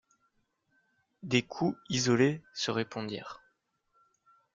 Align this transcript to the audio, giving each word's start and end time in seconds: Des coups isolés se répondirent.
Des 1.21 1.43
coups 1.43 1.77
isolés 1.91 2.41
se 2.55 2.71
répondirent. 2.71 3.43